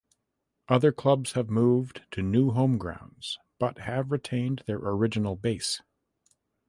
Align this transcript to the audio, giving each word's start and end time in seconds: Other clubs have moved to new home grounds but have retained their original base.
Other 0.67 0.91
clubs 0.91 1.33
have 1.33 1.51
moved 1.51 2.01
to 2.09 2.23
new 2.23 2.49
home 2.53 2.79
grounds 2.79 3.37
but 3.59 3.77
have 3.77 4.11
retained 4.11 4.63
their 4.65 4.79
original 4.79 5.35
base. 5.35 5.79